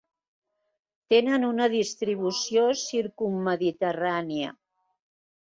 [1.13, 4.57] Tenen una distribució circummediterrània.